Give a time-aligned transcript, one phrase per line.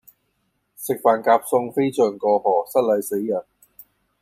[0.75, 3.45] 食飯夾餸飛象過河失禮死人